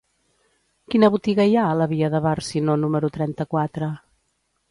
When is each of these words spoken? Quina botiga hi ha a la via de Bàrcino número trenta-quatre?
Quina 0.93 1.09
botiga 1.15 1.45
hi 1.51 1.53
ha 1.59 1.65
a 1.73 1.75
la 1.81 1.87
via 1.91 2.09
de 2.15 2.23
Bàrcino 2.27 2.79
número 2.87 3.13
trenta-quatre? 3.19 3.91